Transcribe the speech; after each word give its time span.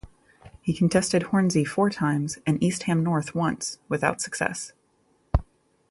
He 0.63 0.73
contested 0.73 1.21
Hornsey 1.21 1.63
four 1.63 1.91
times 1.91 2.39
and 2.47 2.57
East 2.63 2.81
Ham 2.89 3.03
North 3.03 3.35
once, 3.35 3.77
without 3.87 4.19
success. 4.19 4.73